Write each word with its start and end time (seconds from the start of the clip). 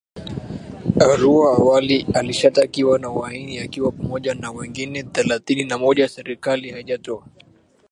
Arua 0.99 1.49
awali 1.57 2.05
alishatkiwa 2.13 2.99
na 2.99 3.09
uhaini 3.09 3.59
akiwa 3.59 3.91
pamoja 3.91 4.33
na 4.33 4.51
wengine 4.51 5.03
thelathini 5.03 5.63
na 5.63 5.77
moja 5.77 6.07
Serikali 6.07 6.71
haijatoa 6.71 7.27